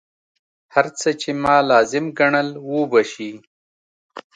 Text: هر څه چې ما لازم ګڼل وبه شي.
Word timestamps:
هر 0.73 0.85
څه 0.99 1.09
چې 1.21 1.29
ما 1.43 1.55
لازم 1.71 2.05
ګڼل 2.19 2.49
وبه 2.71 3.01
شي. 3.11 3.31